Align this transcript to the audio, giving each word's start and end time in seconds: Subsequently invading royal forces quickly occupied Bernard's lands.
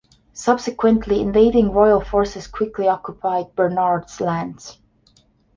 Subsequently 0.33 1.21
invading 1.21 1.73
royal 1.73 2.01
forces 2.03 2.47
quickly 2.47 2.87
occupied 2.87 3.53
Bernard's 3.53 4.19
lands. 4.19 4.79